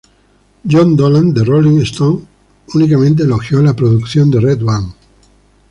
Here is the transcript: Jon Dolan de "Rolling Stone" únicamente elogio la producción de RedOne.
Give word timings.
Jon 0.71 0.95
Dolan 0.97 1.31
de 1.35 1.43
"Rolling 1.43 1.85
Stone" 1.85 2.25
únicamente 2.73 3.21
elogio 3.21 3.61
la 3.61 3.75
producción 3.75 4.31
de 4.31 4.39
RedOne. 4.41 4.93